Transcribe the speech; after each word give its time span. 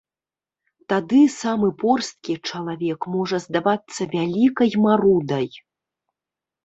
Тады 0.93 1.19
самы 1.41 1.67
порсткі 1.83 2.33
чалавек 2.51 2.99
можа 3.17 3.37
здавацца 3.47 4.01
вялікай 4.15 4.69
марудай. 4.87 5.47